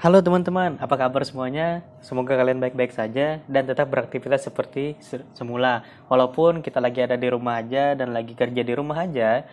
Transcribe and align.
Halo 0.00 0.24
teman-teman, 0.24 0.80
apa 0.80 0.96
kabar 0.96 1.20
semuanya? 1.28 1.84
Semoga 2.00 2.32
kalian 2.32 2.56
baik-baik 2.56 2.88
saja 2.88 3.44
dan 3.44 3.68
tetap 3.68 3.92
beraktivitas 3.92 4.48
seperti 4.48 4.96
semula. 5.36 5.84
Walaupun 6.08 6.64
kita 6.64 6.80
lagi 6.80 7.04
ada 7.04 7.20
di 7.20 7.28
rumah 7.28 7.60
aja 7.60 7.92
dan 7.92 8.16
lagi 8.16 8.32
kerja 8.32 8.64
di 8.64 8.72
rumah 8.72 9.04
aja, 9.04 9.44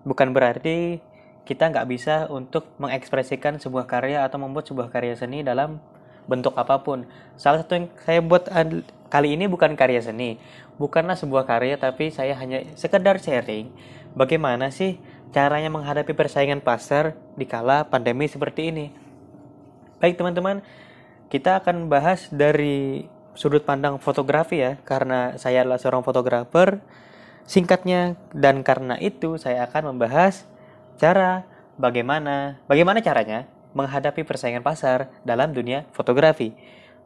bukan 0.00 0.32
berarti 0.32 0.96
kita 1.44 1.68
nggak 1.68 1.84
bisa 1.92 2.24
untuk 2.32 2.72
mengekspresikan 2.80 3.60
sebuah 3.60 3.84
karya 3.84 4.24
atau 4.24 4.40
membuat 4.40 4.64
sebuah 4.64 4.88
karya 4.88 5.12
seni 5.12 5.44
dalam 5.44 5.76
bentuk 6.24 6.56
apa 6.56 6.80
pun. 6.80 7.04
Salah 7.36 7.60
satu 7.60 7.76
yang 7.76 7.92
saya 8.00 8.24
buat 8.24 8.48
kali 9.12 9.36
ini 9.36 9.44
bukan 9.44 9.76
karya 9.76 10.00
seni, 10.00 10.40
bukanlah 10.80 11.20
sebuah 11.20 11.44
karya 11.44 11.76
tapi 11.76 12.08
saya 12.08 12.32
hanya 12.40 12.64
sekedar 12.80 13.20
sharing 13.20 13.68
bagaimana 14.16 14.72
sih 14.72 14.96
caranya 15.36 15.68
menghadapi 15.68 16.16
persaingan 16.16 16.64
pasar 16.64 17.12
di 17.36 17.44
kala 17.44 17.84
pandemi 17.84 18.24
seperti 18.24 18.72
ini 18.72 19.01
Baik 20.02 20.18
teman-teman, 20.18 20.66
kita 21.30 21.62
akan 21.62 21.86
bahas 21.86 22.26
dari 22.34 23.06
sudut 23.38 23.62
pandang 23.62 24.02
fotografi 24.02 24.58
ya, 24.58 24.82
karena 24.82 25.38
saya 25.38 25.62
adalah 25.62 25.78
seorang 25.78 26.02
fotografer. 26.02 26.82
Singkatnya 27.46 28.18
dan 28.34 28.66
karena 28.66 28.98
itu 28.98 29.38
saya 29.38 29.62
akan 29.70 29.94
membahas 29.94 30.42
cara 30.98 31.46
bagaimana 31.78 32.58
bagaimana 32.66 32.98
caranya 32.98 33.46
menghadapi 33.78 34.26
persaingan 34.26 34.66
pasar 34.66 35.06
dalam 35.22 35.54
dunia 35.54 35.86
fotografi. 35.94 36.50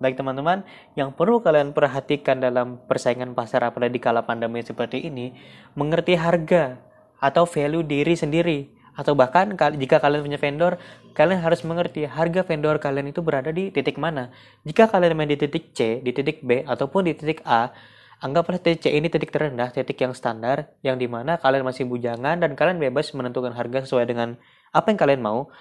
Baik 0.01 0.17
teman-teman, 0.17 0.65
yang 0.97 1.13
perlu 1.13 1.45
kalian 1.45 1.77
perhatikan 1.77 2.41
dalam 2.41 2.81
persaingan 2.89 3.37
pasar 3.37 3.61
apalagi 3.61 3.97
di 3.97 4.01
kala 4.01 4.25
pandemi 4.25 4.65
seperti 4.65 5.05
ini, 5.05 5.37
mengerti 5.77 6.17
harga 6.17 6.81
atau 7.21 7.45
value 7.45 7.85
diri 7.85 8.17
sendiri 8.17 8.76
atau 8.97 9.13
bahkan 9.13 9.53
jika 9.77 10.01
kalian 10.01 10.25
punya 10.25 10.41
vendor, 10.41 10.81
kalian 11.13 11.45
harus 11.45 11.61
mengerti 11.69 12.09
harga 12.09 12.41
vendor 12.41 12.81
kalian 12.81 13.13
itu 13.13 13.21
berada 13.21 13.53
di 13.53 13.69
titik 13.69 14.01
mana. 14.01 14.33
Jika 14.65 14.89
kalian 14.89 15.13
main 15.13 15.29
di 15.29 15.37
titik 15.37 15.77
C, 15.77 16.01
di 16.01 16.17
titik 16.17 16.41
B, 16.41 16.65
ataupun 16.65 17.05
di 17.05 17.13
titik 17.13 17.45
A, 17.45 17.77
anggaplah 18.25 18.57
titik 18.57 18.89
C 18.89 18.97
ini 18.97 19.13
titik 19.13 19.29
terendah, 19.29 19.69
titik 19.69 20.01
yang 20.01 20.17
standar, 20.17 20.73
yang 20.81 20.97
di 20.97 21.05
mana 21.05 21.37
kalian 21.37 21.69
masih 21.69 21.85
bujangan 21.85 22.41
dan 22.41 22.57
kalian 22.57 22.81
bebas 22.81 23.13
menentukan 23.13 23.53
harga 23.53 23.85
sesuai 23.85 24.09
dengan 24.09 24.41
apa 24.73 24.89
yang 24.89 24.99
kalian 24.99 25.21
mau. 25.21 25.53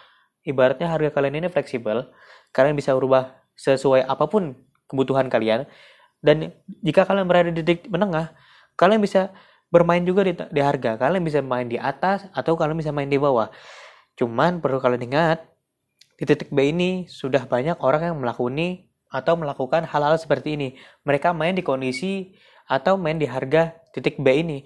Ibaratnya 0.47 0.87
harga 0.87 1.09
kalian 1.11 1.43
ini 1.43 1.47
fleksibel, 1.51 2.07
kalian 2.55 2.77
bisa 2.79 2.95
berubah 2.95 3.35
sesuai 3.59 4.07
apa 4.07 4.31
pun 4.31 4.55
kebutuhan 4.87 5.27
kalian. 5.27 5.67
Dan 6.23 6.55
jika 6.79 7.03
kalian 7.03 7.27
berada 7.27 7.51
di 7.51 7.59
titik 7.59 7.91
menengah, 7.91 8.31
kalian 8.79 9.03
bisa 9.03 9.35
bermain 9.73 10.01
juga 10.01 10.25
di, 10.25 10.33
di 10.35 10.61
harga. 10.61 10.97
Kalian 10.97 11.23
bisa 11.25 11.39
main 11.41 11.67
di 11.69 11.77
atas 11.79 12.29
atau 12.31 12.55
kalian 12.55 12.77
bisa 12.77 12.91
main 12.93 13.09
di 13.09 13.17
bawah. 13.19 13.49
Cuman 14.15 14.63
perlu 14.63 14.79
kalian 14.79 15.11
ingat, 15.11 15.43
di 16.15 16.23
titik 16.23 16.47
B 16.51 16.71
ini 16.71 17.11
sudah 17.11 17.43
banyak 17.43 17.75
orang 17.83 18.13
yang 18.13 18.17
melakukan 18.23 18.87
atau 19.11 19.33
melakukan 19.35 19.83
hal-hal 19.87 20.15
seperti 20.15 20.55
ini. 20.55 20.69
Mereka 21.03 21.35
main 21.35 21.55
di 21.55 21.63
kondisi 21.63 22.35
atau 22.67 22.95
main 22.95 23.19
di 23.19 23.27
harga 23.27 23.75
titik 23.91 24.19
B 24.19 24.27
ini. 24.31 24.63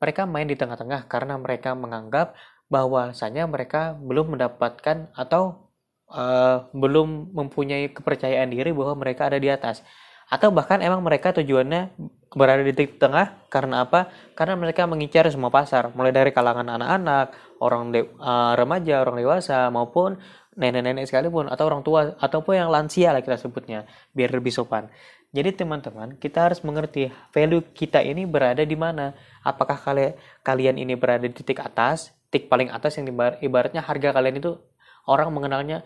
Mereka 0.00 0.24
main 0.28 0.48
di 0.48 0.56
tengah-tengah 0.56 1.08
karena 1.08 1.36
mereka 1.36 1.76
menganggap 1.76 2.36
bahwasanya 2.72 3.44
mereka 3.50 3.98
belum 3.98 4.36
mendapatkan 4.36 5.12
atau 5.12 5.72
uh, 6.08 6.70
belum 6.72 7.34
mempunyai 7.34 7.90
kepercayaan 7.92 8.48
diri 8.48 8.70
bahwa 8.72 8.96
mereka 8.96 9.28
ada 9.28 9.36
di 9.36 9.50
atas 9.50 9.82
atau 10.30 10.54
bahkan 10.54 10.78
emang 10.78 11.02
mereka 11.02 11.34
tujuannya 11.34 11.90
berada 12.30 12.62
di 12.62 12.70
titik 12.70 13.02
tengah 13.02 13.50
karena 13.50 13.82
apa? 13.82 14.06
Karena 14.38 14.54
mereka 14.54 14.86
mengincar 14.86 15.26
semua 15.26 15.50
pasar, 15.50 15.90
mulai 15.98 16.14
dari 16.14 16.30
kalangan 16.30 16.78
anak-anak, 16.78 17.58
orang 17.58 17.90
de 17.90 18.06
uh, 18.22 18.54
remaja, 18.54 19.02
orang 19.02 19.18
dewasa 19.18 19.66
maupun 19.74 20.22
nenek-nenek 20.54 21.10
sekalipun 21.10 21.50
atau 21.50 21.66
orang 21.66 21.82
tua 21.82 22.14
ataupun 22.18 22.54
yang 22.54 22.70
lansia 22.70 23.10
lah 23.10 23.22
kita 23.22 23.34
sebutnya 23.34 23.90
biar 24.14 24.30
lebih 24.30 24.54
sopan. 24.54 24.86
Jadi 25.30 25.62
teman-teman, 25.62 26.18
kita 26.18 26.50
harus 26.50 26.62
mengerti 26.66 27.10
value 27.30 27.62
kita 27.70 28.02
ini 28.02 28.26
berada 28.26 28.66
di 28.66 28.74
mana. 28.74 29.14
Apakah 29.46 29.78
kalian 29.78 30.14
kalian 30.42 30.76
ini 30.78 30.94
berada 30.98 31.26
di 31.26 31.34
titik 31.34 31.62
atas, 31.62 32.14
titik 32.30 32.46
paling 32.46 32.70
atas 32.70 32.98
yang 32.98 33.10
ibaratnya 33.42 33.82
harga 33.82 34.14
kalian 34.14 34.38
itu 34.38 34.58
orang 35.06 35.30
mengenalnya 35.34 35.82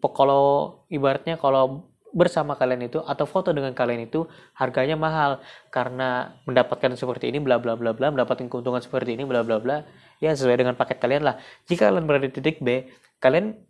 kalau 0.00 0.84
ibaratnya 0.92 1.40
kalau 1.40 1.88
bersama 2.16 2.56
kalian 2.56 2.88
itu 2.88 3.04
atau 3.04 3.28
foto 3.28 3.52
dengan 3.52 3.76
kalian 3.76 4.08
itu 4.08 4.24
harganya 4.56 4.96
mahal. 4.96 5.44
Karena 5.68 6.32
mendapatkan 6.48 6.96
seperti 6.96 7.28
ini 7.28 7.44
bla 7.44 7.60
bla 7.60 7.76
bla 7.76 7.92
bla 7.92 8.08
mendapatkan 8.08 8.48
keuntungan 8.48 8.80
seperti 8.80 9.20
ini 9.20 9.28
bla 9.28 9.44
bla 9.44 9.60
bla 9.60 9.84
ya 10.24 10.32
sesuai 10.32 10.64
dengan 10.64 10.72
paket 10.80 10.96
kalian 10.96 11.28
lah. 11.28 11.36
Jika 11.68 11.92
kalian 11.92 12.08
berada 12.08 12.24
di 12.24 12.32
titik 12.32 12.64
B 12.64 12.88
kalian 13.20 13.60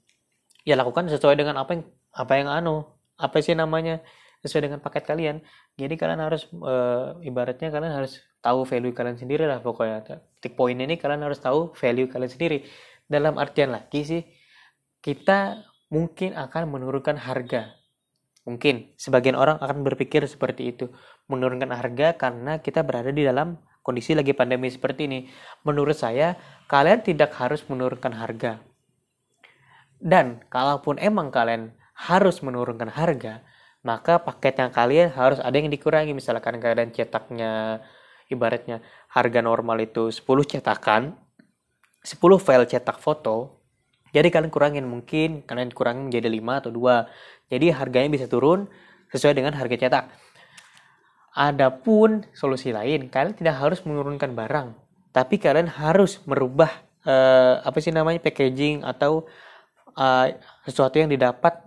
ya 0.62 0.78
lakukan 0.78 1.10
sesuai 1.10 1.34
dengan 1.34 1.58
apa 1.58 1.74
yang 1.74 1.82
apa 2.14 2.32
yang 2.38 2.48
anu 2.48 2.86
apa 3.18 3.42
sih 3.42 3.58
namanya 3.58 3.98
sesuai 4.46 4.70
dengan 4.70 4.78
paket 4.78 5.02
kalian. 5.02 5.42
Jadi 5.74 5.94
kalian 5.98 6.22
harus 6.22 6.46
e, 6.46 6.74
ibaratnya 7.26 7.68
kalian 7.74 7.92
harus 7.98 8.22
tahu 8.38 8.62
value 8.62 8.94
kalian 8.94 9.18
sendiri 9.18 9.42
lah 9.50 9.58
pokoknya. 9.58 10.22
Titik 10.38 10.54
poin 10.54 10.78
ini 10.78 10.94
kalian 10.94 11.26
harus 11.26 11.42
tahu 11.42 11.74
value 11.74 12.06
kalian 12.06 12.30
sendiri. 12.30 12.62
Dalam 13.10 13.38
artian 13.42 13.74
lagi 13.74 14.06
sih 14.06 14.22
kita 15.02 15.66
mungkin 15.90 16.34
akan 16.34 16.66
menurunkan 16.66 17.14
harga 17.14 17.74
Mungkin 18.46 18.94
sebagian 18.94 19.34
orang 19.34 19.58
akan 19.58 19.82
berpikir 19.82 20.22
seperti 20.30 20.70
itu, 20.70 20.86
menurunkan 21.26 21.74
harga 21.74 22.14
karena 22.14 22.62
kita 22.62 22.86
berada 22.86 23.10
di 23.10 23.26
dalam 23.26 23.58
kondisi 23.82 24.14
lagi 24.14 24.30
pandemi 24.38 24.70
seperti 24.70 25.10
ini. 25.10 25.26
Menurut 25.66 25.98
saya, 25.98 26.38
kalian 26.70 27.02
tidak 27.02 27.34
harus 27.34 27.66
menurunkan 27.66 28.14
harga. 28.14 28.62
Dan 29.98 30.46
kalaupun 30.46 31.02
emang 31.02 31.34
kalian 31.34 31.74
harus 31.98 32.38
menurunkan 32.38 32.94
harga, 32.94 33.42
maka 33.82 34.22
paket 34.22 34.62
yang 34.62 34.70
kalian 34.70 35.10
harus 35.10 35.42
ada 35.42 35.56
yang 35.58 35.66
dikurangi. 35.66 36.14
Misalkan 36.14 36.62
kalian 36.62 36.94
cetaknya 36.94 37.82
ibaratnya 38.30 38.82
harga 39.10 39.40
normal 39.42 39.82
itu 39.82 40.10
10 40.10 40.22
cetakan, 40.46 41.18
10 42.02 42.38
file 42.38 42.66
cetak 42.66 42.98
foto, 43.02 43.65
jadi 44.16 44.32
kalian 44.32 44.48
kurangin 44.48 44.88
mungkin 44.88 45.44
kalian 45.44 45.68
kurangin 45.76 46.08
jadi 46.08 46.32
5 46.32 46.40
atau 46.64 46.72
2 46.72 47.52
jadi 47.52 47.66
harganya 47.76 48.08
bisa 48.08 48.26
turun 48.26 48.64
sesuai 49.12 49.36
dengan 49.36 49.52
harga 49.54 49.76
cetak. 49.76 50.06
Adapun 51.36 52.24
solusi 52.32 52.72
lain, 52.72 53.12
kalian 53.12 53.36
tidak 53.36 53.60
harus 53.60 53.84
menurunkan 53.84 54.32
barang, 54.32 54.72
tapi 55.12 55.36
kalian 55.36 55.68
harus 55.68 56.24
merubah 56.24 56.72
uh, 57.04 57.60
apa 57.60 57.76
sih 57.84 57.92
namanya 57.92 58.24
packaging 58.24 58.80
atau 58.80 59.28
uh, 60.00 60.32
sesuatu 60.64 60.96
yang 60.96 61.12
didapat 61.12 61.60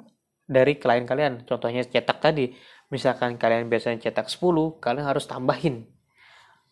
dari 0.50 0.82
klien 0.82 1.06
kalian. 1.06 1.46
Contohnya 1.46 1.86
cetak 1.86 2.18
tadi, 2.18 2.50
misalkan 2.90 3.38
kalian 3.38 3.70
biasanya 3.70 4.10
cetak 4.10 4.26
10, 4.26 4.82
kalian 4.82 5.06
harus 5.06 5.30
tambahin. 5.30 5.86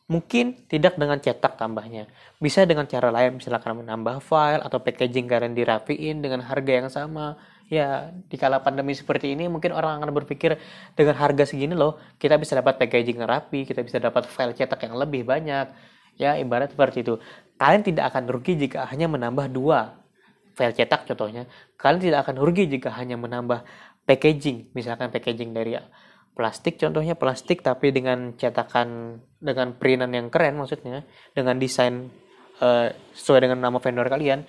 Mungkin 0.08 0.56
tidak 0.72 0.96
dengan 0.96 1.20
cetak 1.20 1.60
tambahnya, 1.60 2.08
bisa 2.40 2.64
dengan 2.64 2.88
cara 2.88 3.12
lain, 3.12 3.44
misalkan 3.44 3.76
menambah 3.76 4.24
file 4.24 4.64
atau 4.64 4.80
packaging 4.80 5.28
kalian 5.28 5.52
dirapiin 5.52 6.24
dengan 6.24 6.40
harga 6.48 6.72
yang 6.72 6.88
sama. 6.88 7.36
Ya 7.68 8.16
di 8.32 8.40
kala 8.40 8.64
pandemi 8.64 8.96
seperti 8.96 9.36
ini 9.36 9.52
mungkin 9.52 9.76
orang 9.76 10.00
akan 10.00 10.16
berpikir 10.16 10.56
dengan 10.96 11.20
harga 11.20 11.44
segini 11.44 11.76
loh 11.76 12.00
kita 12.16 12.40
bisa 12.40 12.56
dapat 12.56 12.80
packaging 12.80 13.20
rapi 13.20 13.68
kita 13.68 13.84
bisa 13.84 14.00
dapat 14.00 14.24
file 14.32 14.56
cetak 14.56 14.88
yang 14.88 14.96
lebih 14.96 15.28
banyak. 15.28 15.76
Ya 16.16 16.40
ibarat 16.40 16.72
seperti 16.72 17.04
itu. 17.04 17.20
Kalian 17.60 17.84
tidak 17.84 18.16
akan 18.16 18.32
rugi 18.32 18.56
jika 18.56 18.88
hanya 18.88 19.12
menambah 19.12 19.52
dua 19.52 20.00
file 20.56 20.72
cetak 20.72 21.04
contohnya. 21.12 21.52
Kalian 21.76 22.00
tidak 22.00 22.20
akan 22.24 22.36
rugi 22.40 22.72
jika 22.72 22.96
hanya 22.96 23.20
menambah 23.20 23.68
packaging 24.08 24.72
misalkan 24.72 25.12
packaging 25.12 25.52
dari 25.52 25.76
plastik 26.38 26.78
contohnya 26.78 27.18
plastik 27.18 27.66
tapi 27.66 27.90
dengan 27.90 28.38
cetakan 28.38 29.18
dengan 29.42 29.74
printan 29.74 30.14
yang 30.14 30.30
keren 30.30 30.62
maksudnya 30.62 31.02
dengan 31.34 31.58
desain 31.58 32.14
uh, 32.62 32.94
sesuai 33.18 33.50
dengan 33.50 33.66
nama 33.66 33.82
vendor 33.82 34.06
kalian 34.06 34.46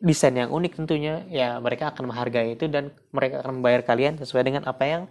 desain 0.00 0.32
yang 0.32 0.52
unik 0.52 0.80
tentunya 0.80 1.24
ya 1.28 1.60
mereka 1.60 1.92
akan 1.92 2.12
menghargai 2.12 2.56
itu 2.56 2.68
dan 2.68 2.92
mereka 3.12 3.44
akan 3.44 3.60
membayar 3.60 3.84
kalian 3.84 4.16
sesuai 4.16 4.48
dengan 4.48 4.64
apa 4.64 4.84
yang 4.88 5.02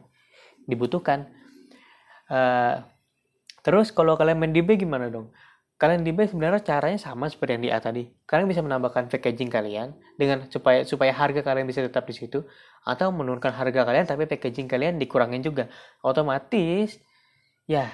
dibutuhkan. 0.66 1.30
Uh, 2.30 2.82
terus 3.66 3.90
kalau 3.94 4.18
kalian 4.18 4.38
main 4.38 4.54
di 4.54 4.62
B 4.62 4.78
gimana 4.78 5.10
dong 5.10 5.34
kalian 5.80 6.04
di 6.04 6.12
B 6.12 6.28
sebenarnya 6.28 6.60
caranya 6.60 7.00
sama 7.00 7.32
seperti 7.32 7.56
yang 7.56 7.64
di 7.64 7.72
A 7.72 7.80
tadi 7.80 8.04
kalian 8.28 8.52
bisa 8.52 8.60
menambahkan 8.60 9.08
packaging 9.08 9.48
kalian 9.48 9.96
dengan 10.20 10.46
supaya 10.52 10.84
supaya 10.84 11.16
harga 11.16 11.40
kalian 11.40 11.66
bisa 11.66 11.80
tetap 11.80 12.04
di 12.04 12.14
situ 12.14 12.44
atau 12.84 13.10
menurunkan 13.16 13.56
harga 13.56 13.88
kalian 13.88 14.06
tapi 14.06 14.28
packaging 14.28 14.68
kalian 14.68 15.00
dikurangin 15.00 15.40
juga 15.40 15.72
otomatis 16.04 17.00
ya 17.66 17.88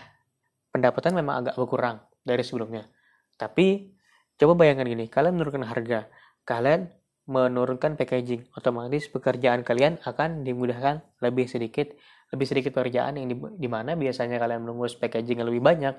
pendapatan 0.73 1.13
memang 1.13 1.45
agak 1.45 1.55
berkurang 1.61 2.01
dari 2.25 2.41
sebelumnya 2.41 2.89
tapi 3.37 3.93
coba 4.41 4.57
bayangkan 4.65 4.89
gini 4.89 5.05
kalian 5.05 5.37
menurunkan 5.37 5.63
harga 5.69 6.09
kalian 6.41 6.89
menurunkan 7.25 7.97
packaging. 7.97 8.45
Otomatis 8.53 9.09
pekerjaan 9.09 9.65
kalian 9.65 9.97
akan 10.05 10.45
dimudahkan 10.45 11.01
lebih 11.25 11.49
sedikit, 11.49 11.93
lebih 12.35 12.45
sedikit 12.45 12.75
pekerjaan 12.75 13.15
yang 13.15 13.31
di, 13.31 13.35
di 13.35 13.69
mana 13.71 13.95
biasanya 13.95 14.35
kalian 14.37 14.67
mengurus 14.67 14.99
packaging 14.99 15.39
yang 15.39 15.47
lebih 15.47 15.63
banyak, 15.63 15.95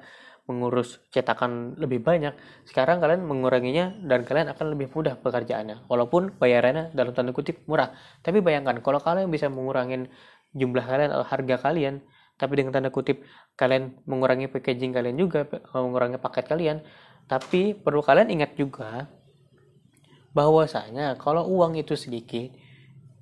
mengurus 0.46 1.02
cetakan 1.10 1.74
lebih 1.80 2.04
banyak. 2.04 2.36
Sekarang 2.68 3.02
kalian 3.02 3.26
menguranginya 3.26 3.96
dan 4.06 4.22
kalian 4.22 4.52
akan 4.54 4.76
lebih 4.76 4.92
mudah 4.94 5.18
pekerjaannya. 5.18 5.88
Walaupun 5.90 6.38
bayarannya 6.38 6.94
dalam 6.94 7.16
tanda 7.16 7.34
kutip 7.34 7.66
murah. 7.66 7.96
Tapi 8.22 8.38
bayangkan 8.44 8.78
kalau 8.84 9.02
kalian 9.02 9.32
bisa 9.32 9.50
mengurangi 9.50 10.06
jumlah 10.54 10.84
kalian 10.86 11.10
atau 11.10 11.26
harga 11.26 11.56
kalian, 11.58 12.04
tapi 12.36 12.52
dengan 12.60 12.76
tanda 12.78 12.92
kutip 12.92 13.24
kalian 13.58 13.96
mengurangi 14.06 14.46
packaging 14.46 14.94
kalian 14.94 15.16
juga, 15.18 15.48
mengurangi 15.74 16.20
paket 16.20 16.44
kalian, 16.46 16.76
tapi 17.26 17.74
perlu 17.74 18.04
kalian 18.04 18.30
ingat 18.30 18.54
juga 18.54 19.10
bahwasanya 20.36 21.16
kalau 21.16 21.48
uang 21.48 21.80
itu 21.80 21.96
sedikit, 21.96 22.52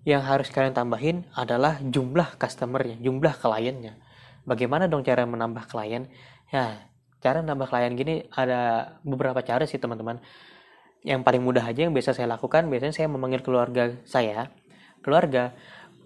yang 0.04 0.20
harus 0.20 0.52
kalian 0.52 0.76
tambahin 0.76 1.24
adalah 1.32 1.80
jumlah 1.80 2.36
customernya, 2.36 3.00
jumlah 3.00 3.40
kliennya. 3.40 3.96
Bagaimana 4.44 4.84
dong 4.84 5.00
cara 5.00 5.24
menambah 5.24 5.64
klien? 5.72 6.12
Ya, 6.52 6.92
cara 7.24 7.40
menambah 7.40 7.72
klien 7.72 7.92
gini 7.96 8.28
ada 8.28 8.92
beberapa 9.00 9.40
cara 9.40 9.64
sih 9.64 9.80
teman-teman. 9.80 10.20
Yang 11.00 11.20
paling 11.24 11.42
mudah 11.44 11.64
aja 11.64 11.88
yang 11.88 11.96
biasa 11.96 12.12
saya 12.12 12.28
lakukan, 12.28 12.68
biasanya 12.68 12.92
saya 12.92 13.08
memanggil 13.08 13.40
keluarga 13.40 13.96
saya. 14.04 14.52
Keluarga, 15.00 15.56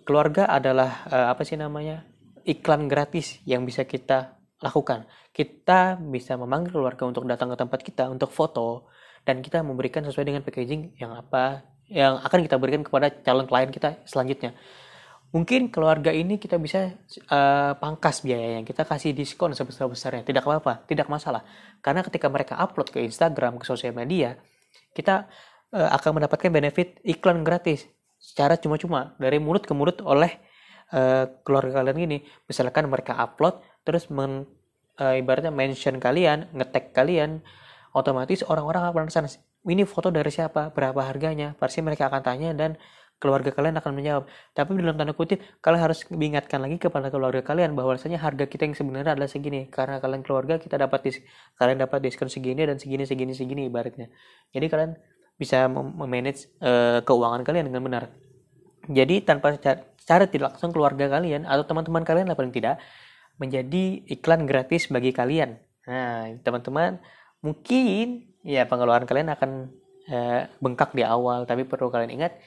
keluarga 0.07 0.47
adalah 0.47 1.07
uh, 1.11 1.27
apa 1.35 1.43
sih 1.43 1.59
namanya? 1.59 2.07
iklan 2.49 2.89
gratis 2.89 3.45
yang 3.45 3.69
bisa 3.69 3.85
kita 3.85 4.41
lakukan. 4.65 5.05
Kita 5.37 6.01
bisa 6.01 6.41
memanggil 6.41 6.73
keluarga 6.73 7.05
untuk 7.05 7.29
datang 7.29 7.53
ke 7.53 7.57
tempat 7.61 7.81
kita 7.85 8.09
untuk 8.09 8.33
foto, 8.33 8.89
dan 9.29 9.45
kita 9.45 9.61
memberikan 9.61 10.01
sesuai 10.01 10.33
dengan 10.33 10.41
packaging 10.41 10.97
yang 10.97 11.13
apa 11.13 11.61
yang 11.89 12.21
akan 12.21 12.45
kita 12.45 12.57
berikan 12.61 12.85
kepada 12.85 13.09
calon 13.25 13.49
klien 13.49 13.73
kita 13.73 14.01
selanjutnya. 14.05 14.53
Mungkin 15.29 15.69
keluarga 15.69 16.09
ini 16.09 16.41
kita 16.41 16.57
bisa 16.57 16.97
uh, 17.29 17.77
pangkas 17.77 18.25
biayanya, 18.25 18.65
kita 18.65 18.89
kasih 18.89 19.13
diskon 19.13 19.53
sebesar-besarnya, 19.53 20.25
tidak 20.25 20.41
apa-apa, 20.49 20.89
tidak 20.89 21.05
masalah. 21.13 21.45
Karena 21.85 22.01
ketika 22.01 22.33
mereka 22.33 22.57
upload 22.57 22.89
ke 22.89 23.05
Instagram, 23.05 23.61
ke 23.61 23.65
sosial 23.69 23.93
media, 23.93 24.41
kita 24.97 25.29
uh, 25.77 25.93
akan 26.01 26.17
mendapatkan 26.17 26.49
benefit 26.49 26.97
iklan 27.05 27.45
gratis 27.45 27.85
secara 28.17 28.57
cuma-cuma 28.57 29.13
dari 29.21 29.37
mulut 29.37 29.69
ke 29.69 29.77
mulut 29.77 30.01
oleh 30.01 30.33
uh, 30.97 31.29
keluarga 31.45 31.85
kalian 31.85 32.09
ini. 32.09 32.19
Misalkan 32.49 32.89
mereka 32.89 33.21
upload, 33.21 33.61
terus 33.85 34.09
men, 34.09 34.49
uh, 34.97 35.13
ibaratnya 35.13 35.53
mention 35.53 36.01
kalian, 36.01 36.49
ngetek 36.57 36.97
kalian, 36.97 37.45
otomatis 37.93 38.41
orang-orang 38.49 38.81
akan 38.89 38.93
penasaran 39.05 39.29
ini 39.69 39.85
foto 39.85 40.09
dari 40.09 40.33
siapa? 40.33 40.73
Berapa 40.73 41.05
harganya? 41.05 41.53
Pasti 41.55 41.85
mereka 41.85 42.09
akan 42.09 42.23
tanya 42.25 42.51
dan 42.57 42.81
keluarga 43.19 43.51
kalian 43.51 43.77
akan 43.83 43.93
menjawab. 43.99 44.25
Tapi 44.55 44.71
dalam 44.79 44.95
tanda 44.95 45.13
kutip 45.13 45.43
kalian 45.61 45.83
harus 45.83 46.07
mengingatkan 46.09 46.63
lagi 46.63 46.79
kepada 46.79 47.11
keluarga 47.11 47.43
kalian 47.43 47.75
bahwasanya 47.75 48.23
harga 48.23 48.47
kita 48.47 48.65
yang 48.71 48.79
sebenarnya 48.79 49.19
adalah 49.19 49.31
segini. 49.31 49.67
Karena 49.69 49.99
kalian 49.99 50.23
keluarga 50.23 50.57
kita 50.57 50.79
dapat 50.79 51.11
dis 51.11 51.17
kalian 51.59 51.83
dapat 51.83 51.99
diskon 52.01 52.31
segini 52.31 52.63
dan 52.65 52.79
segini 52.79 53.05
segini 53.05 53.35
segini 53.35 53.67
ibaratnya. 53.67 54.09
Jadi 54.55 54.67
kalian 54.71 54.91
bisa 55.39 55.67
memanage 55.71 56.51
uh, 56.63 57.03
keuangan 57.03 57.43
kalian 57.43 57.71
dengan 57.71 57.83
benar. 57.83 58.05
Jadi 58.89 59.21
tanpa 59.27 59.59
cara 60.09 60.25
tidak 60.25 60.57
langsung 60.57 60.73
keluarga 60.73 61.11
kalian 61.11 61.45
atau 61.45 61.67
teman-teman 61.67 62.03
kalian 62.07 62.27
lah 62.31 62.39
paling 62.39 62.55
tidak 62.55 62.81
menjadi 63.37 64.03
iklan 64.09 64.47
gratis 64.49 64.89
bagi 64.89 65.13
kalian. 65.13 65.59
Nah 65.87 66.39
teman-teman 66.41 67.03
mungkin 67.43 68.31
ya 68.49 68.65
pengeluaran 68.65 69.05
kalian 69.05 69.29
akan 69.29 69.51
uh, 70.09 70.49
bengkak 70.65 70.97
di 70.97 71.05
awal. 71.05 71.45
Tapi 71.45 71.69
perlu 71.69 71.93
kalian 71.93 72.17
ingat 72.17 72.41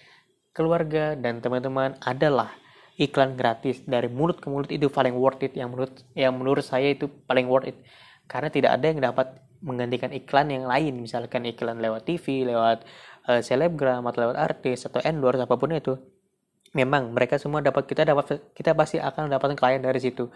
keluarga 0.52 1.14
dan 1.14 1.40
teman-teman 1.40 1.94
adalah 2.02 2.50
iklan 2.98 3.38
gratis 3.38 3.86
dari 3.86 4.10
mulut 4.10 4.42
ke 4.42 4.50
mulut. 4.50 4.74
Itu 4.74 4.90
paling 4.90 5.14
worth 5.14 5.46
it. 5.46 5.54
Yang 5.54 5.70
menurut 5.70 5.94
yang 6.18 6.34
menurut 6.34 6.66
saya 6.66 6.90
itu 6.90 7.06
paling 7.30 7.46
worth 7.46 7.70
it. 7.70 7.78
Karena 8.26 8.50
tidak 8.50 8.82
ada 8.82 8.86
yang 8.90 9.00
dapat 9.06 9.38
menggantikan 9.62 10.10
iklan 10.10 10.50
yang 10.50 10.66
lain. 10.66 10.98
Misalkan 10.98 11.46
iklan 11.46 11.78
lewat 11.78 12.10
TV 12.10 12.50
lewat 12.50 12.82
uh, 13.30 13.40
selebgram 13.46 14.02
atau 14.10 14.26
lewat 14.26 14.38
artis 14.42 14.90
atau 14.90 14.98
endorse 15.06 15.38
apa 15.38 15.54
pun 15.54 15.70
itu. 15.78 15.94
Memang 16.74 17.14
mereka 17.14 17.38
semua 17.38 17.62
dapat 17.62 17.86
kita 17.86 18.08
dapat 18.08 18.42
kita 18.58 18.74
pasti 18.74 18.98
akan 18.98 19.30
mendapatkan 19.30 19.54
klien 19.54 19.84
dari 19.84 20.02
situ. 20.02 20.32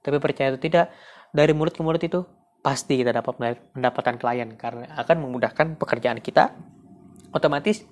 Tapi 0.00 0.16
percaya 0.22 0.54
itu 0.54 0.60
tidak 0.70 0.92
dari 1.34 1.50
mulut 1.56 1.72
ke 1.72 1.80
mulut 1.80 2.00
itu 2.04 2.20
pasti 2.60 3.00
kita 3.00 3.16
dapat 3.16 3.40
mendapatkan 3.72 4.16
klien 4.20 4.52
karena 4.56 4.88
akan 5.00 5.16
memudahkan 5.24 5.80
pekerjaan 5.80 6.20
kita. 6.20 6.52
Otomatis 7.32 7.84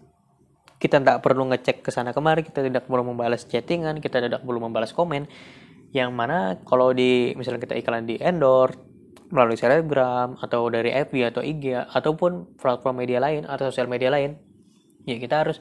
kita 0.78 1.02
tidak 1.02 1.24
perlu 1.24 1.48
ngecek 1.50 1.82
ke 1.82 1.90
sana 1.90 2.14
kemari, 2.14 2.46
kita 2.46 2.62
tidak 2.62 2.86
perlu 2.86 3.02
membalas 3.02 3.48
chattingan, 3.48 3.98
kita 3.98 4.22
tidak 4.22 4.44
perlu 4.44 4.62
membalas 4.62 4.94
komen. 4.94 5.26
Yang 5.90 6.10
mana 6.12 6.60
kalau 6.68 6.92
di 6.92 7.32
misalnya 7.34 7.64
kita 7.64 7.74
iklan 7.80 8.04
di 8.04 8.20
endorse 8.20 8.78
melalui 9.32 9.56
Telegram 9.56 10.36
atau 10.40 10.68
dari 10.72 10.92
FB 10.92 11.14
atau 11.32 11.42
IG 11.44 11.74
ataupun 11.74 12.56
platform 12.56 13.04
media 13.04 13.20
lain 13.20 13.44
atau 13.48 13.72
sosial 13.72 13.88
media 13.88 14.12
lain, 14.12 14.36
ya 15.08 15.16
kita 15.16 15.48
harus 15.48 15.58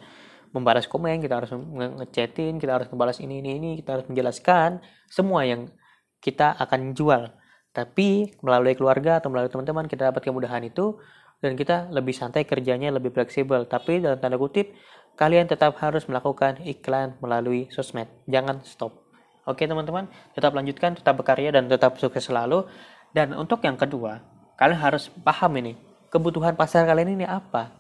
membalas 0.52 0.88
komen, 0.88 1.20
kita 1.20 1.44
harus 1.44 1.52
ngechatin, 1.52 2.60
kita 2.60 2.80
harus 2.80 2.88
membalas 2.92 3.20
ini 3.20 3.40
ini 3.40 3.60
ini, 3.60 3.72
kita 3.80 4.00
harus 4.00 4.06
menjelaskan 4.08 4.80
semua 5.08 5.44
yang 5.44 5.72
kita 6.20 6.56
akan 6.56 6.96
jual 6.96 7.32
tapi 7.78 8.34
melalui 8.42 8.74
keluarga 8.74 9.22
atau 9.22 9.30
melalui 9.30 9.54
teman-teman 9.54 9.86
kita 9.86 10.10
dapat 10.10 10.26
kemudahan 10.26 10.66
itu 10.66 10.98
dan 11.38 11.54
kita 11.54 11.94
lebih 11.94 12.10
santai 12.18 12.50
kerjanya, 12.50 12.90
lebih 12.90 13.14
fleksibel. 13.14 13.70
Tapi 13.70 14.02
dalam 14.02 14.18
tanda 14.18 14.42
kutip, 14.42 14.74
kalian 15.14 15.46
tetap 15.46 15.78
harus 15.78 16.10
melakukan 16.10 16.58
iklan 16.66 17.14
melalui 17.22 17.70
sosmed. 17.70 18.10
Jangan 18.26 18.66
stop. 18.66 19.06
Oke 19.46 19.70
teman-teman, 19.70 20.10
tetap 20.34 20.58
lanjutkan, 20.58 20.98
tetap 20.98 21.22
berkarya 21.22 21.54
dan 21.54 21.70
tetap 21.70 22.02
sukses 22.02 22.26
selalu. 22.26 22.66
Dan 23.14 23.38
untuk 23.38 23.62
yang 23.62 23.78
kedua, 23.78 24.26
kalian 24.58 24.82
harus 24.82 25.14
paham 25.22 25.54
ini, 25.62 25.78
kebutuhan 26.10 26.58
pasar 26.58 26.90
kalian 26.90 27.14
ini 27.14 27.30
apa? 27.30 27.78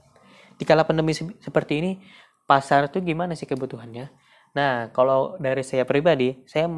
Di 0.53 0.63
kala 0.63 0.85
pandemi 0.85 1.17
seperti 1.17 1.73
ini, 1.81 1.91
pasar 2.45 2.93
itu 2.93 3.01
gimana 3.01 3.33
sih 3.33 3.49
kebutuhannya? 3.49 4.13
Nah, 4.53 4.89
kalau 4.93 5.35
dari 5.41 5.61
saya 5.61 5.83
pribadi, 5.83 6.45
saya 6.45 6.69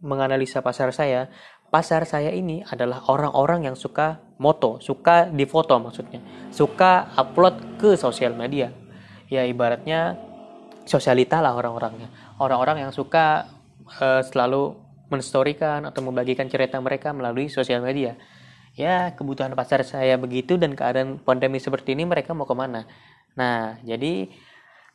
menganalisa 0.00 0.60
pasar 0.64 0.94
saya, 0.94 1.32
pasar 1.74 2.06
saya 2.06 2.30
ini 2.30 2.62
adalah 2.62 3.02
orang-orang 3.10 3.66
yang 3.66 3.74
suka 3.74 4.22
moto, 4.38 4.78
suka 4.78 5.26
difoto 5.26 5.74
maksudnya, 5.82 6.22
suka 6.54 7.10
upload 7.18 7.82
ke 7.82 7.98
sosial 7.98 8.30
media. 8.38 8.70
Ya 9.26 9.42
ibaratnya 9.42 10.14
sosialita 10.86 11.42
lah 11.42 11.58
orang-orangnya. 11.58 12.14
Orang-orang 12.38 12.86
yang 12.86 12.92
suka 12.94 13.50
uh, 13.98 14.22
selalu 14.22 14.78
menstorikan 15.10 15.82
atau 15.90 15.98
membagikan 16.06 16.46
cerita 16.46 16.78
mereka 16.78 17.10
melalui 17.10 17.50
sosial 17.50 17.82
media. 17.82 18.14
Ya 18.78 19.10
kebutuhan 19.10 19.50
pasar 19.58 19.82
saya 19.82 20.14
begitu 20.14 20.54
dan 20.54 20.78
keadaan 20.78 21.18
pandemi 21.18 21.58
seperti 21.58 21.98
ini 21.98 22.06
mereka 22.06 22.38
mau 22.38 22.46
ke 22.46 22.54
mana? 22.54 22.86
Nah 23.34 23.82
jadi 23.82 24.30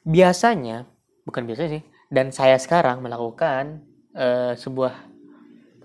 biasanya 0.07 0.87
bukan 1.27 1.43
biasa 1.43 1.67
sih 1.67 1.83
dan 2.07 2.31
saya 2.31 2.55
sekarang 2.55 3.03
melakukan 3.03 3.83
uh, 4.15 4.55
sebuah 4.55 4.95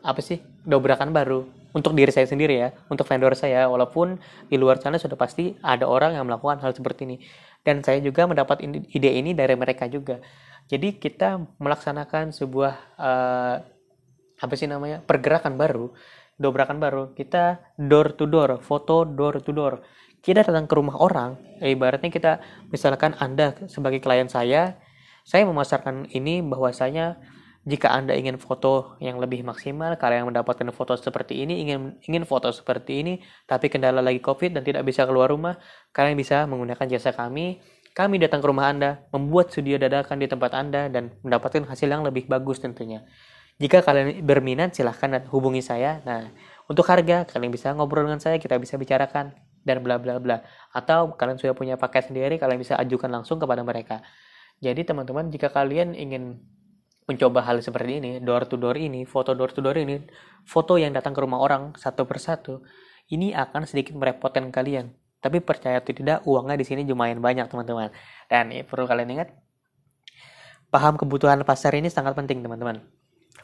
apa 0.07 0.23
sih 0.23 0.54
dobrakan 0.65 1.13
baru 1.13 1.45
untuk 1.75 1.93
diri 1.93 2.11
saya 2.15 2.25
sendiri 2.25 2.55
ya, 2.57 2.69
untuk 2.89 3.05
vendor 3.05 3.37
saya, 3.37 3.67
walaupun 3.67 4.17
di 4.49 4.57
luar 4.57 4.81
sana 4.81 4.97
sudah 4.97 5.19
pasti 5.19 5.59
ada 5.61 5.85
orang 5.91 6.17
yang 6.17 6.25
melakukan 6.25 6.63
hal 6.63 6.73
seperti 6.73 7.05
ini. 7.05 7.17
Dan 7.65 7.83
saya 7.83 7.99
juga 8.01 8.29
mendapat 8.29 8.63
ide 8.67 9.11
ini 9.11 9.33
dari 9.33 9.57
mereka 9.57 9.89
juga. 9.91 10.23
Jadi 10.71 10.97
kita 10.97 11.43
melaksanakan 11.61 12.33
sebuah 12.33 12.75
uh, 12.97 13.57
apa 14.41 14.55
sih 14.55 14.69
namanya 14.71 15.05
pergerakan 15.05 15.59
baru, 15.59 15.93
dobrakan 16.39 16.79
baru. 16.81 17.13
Kita 17.13 17.75
door 17.77 18.17
to 18.17 18.25
door, 18.31 18.63
foto 18.63 19.05
door 19.05 19.43
to 19.43 19.53
door. 19.53 19.85
Kita 20.25 20.41
datang 20.41 20.65
ke 20.65 20.75
rumah 20.79 20.97
orang, 20.97 21.37
eh, 21.61 21.77
ibaratnya 21.77 22.09
kita 22.09 22.41
misalkan 22.73 23.13
Anda 23.21 23.61
sebagai 23.69 24.01
klien 24.01 24.31
saya, 24.33 24.81
saya 25.21 25.45
memasarkan 25.45 26.09
ini 26.17 26.41
bahwasanya 26.41 27.21
jika 27.65 27.97
Anda 27.97 28.13
ingin 28.13 28.37
foto 28.37 29.01
yang 29.01 29.17
lebih 29.17 29.41
maksimal, 29.41 29.97
kalian 29.97 30.29
mendapatkan 30.29 30.69
foto 30.69 31.01
seperti 31.01 31.49
ini, 31.49 31.65
ingin 31.65 31.97
ingin 32.05 32.29
foto 32.29 32.53
seperti 32.53 33.01
ini, 33.01 33.25
tapi 33.49 33.73
kendala 33.73 34.05
lagi 34.05 34.21
COVID 34.21 34.53
dan 34.53 34.63
tidak 34.69 34.85
bisa 34.85 35.09
keluar 35.09 35.33
rumah, 35.33 35.57
kalian 35.97 36.13
bisa 36.13 36.45
menggunakan 36.45 36.85
jasa 36.85 37.17
kami. 37.17 37.65
Kami 37.97 38.21
datang 38.21 38.45
ke 38.45 38.47
rumah 38.53 38.69
Anda, 38.69 39.09
membuat 39.17 39.49
studio 39.49 39.81
dadakan 39.81 40.21
di 40.21 40.29
tempat 40.29 40.53
Anda, 40.53 40.93
dan 40.93 41.17
mendapatkan 41.25 41.65
hasil 41.65 41.89
yang 41.89 42.05
lebih 42.05 42.29
bagus 42.29 42.61
tentunya. 42.61 43.07
Jika 43.57 43.81
kalian 43.81 44.21
berminat, 44.27 44.77
silahkan 44.77 45.25
hubungi 45.31 45.63
saya. 45.63 46.03
Nah, 46.05 46.35
untuk 46.69 46.85
harga, 46.91 47.25
kalian 47.25 47.55
bisa 47.55 47.73
ngobrol 47.73 48.05
dengan 48.05 48.21
saya, 48.21 48.37
kita 48.37 48.59
bisa 48.59 48.77
bicarakan, 48.77 49.33
dan 49.65 49.81
bla 49.81 49.97
bla 49.97 50.21
bla. 50.21 50.45
Atau 50.75 51.17
kalian 51.17 51.41
sudah 51.41 51.57
punya 51.57 51.81
paket 51.81 52.13
sendiri, 52.13 52.37
kalian 52.37 52.61
bisa 52.61 52.77
ajukan 52.77 53.09
langsung 53.09 53.41
kepada 53.41 53.65
mereka. 53.65 54.05
Jadi 54.59 54.85
teman-teman, 54.85 55.33
jika 55.33 55.49
kalian 55.55 55.97
ingin 55.97 56.43
mencoba 57.05 57.45
hal 57.45 57.61
seperti 57.61 58.01
ini, 58.01 58.11
door 58.21 58.49
to 58.49 58.57
door 58.57 58.77
ini, 58.77 59.05
foto 59.05 59.37
door 59.37 59.53
to 59.53 59.61
door 59.61 59.77
ini, 59.77 60.01
foto 60.49 60.81
yang 60.81 60.97
datang 60.97 61.13
ke 61.13 61.21
rumah 61.21 61.41
orang 61.41 61.77
satu 61.77 62.09
persatu, 62.09 62.65
ini 63.13 63.37
akan 63.37 63.69
sedikit 63.69 63.93
merepotkan 63.97 64.49
kalian. 64.49 64.97
Tapi 65.21 65.41
percaya 65.41 65.81
atau 65.81 65.93
tidak, 65.93 66.25
uangnya 66.29 66.57
di 66.61 66.67
sini 66.69 66.81
lumayan 66.85 67.21
banyak 67.21 67.49
teman-teman. 67.49 67.93
Dan 68.29 68.53
ya, 68.53 68.65
perlu 68.65 68.85
kalian 68.85 69.09
ingat, 69.21 69.29
paham 70.69 70.97
kebutuhan 71.01 71.41
pasar 71.45 71.77
ini 71.77 71.89
sangat 71.89 72.17
penting 72.17 72.45
teman-teman. 72.45 72.81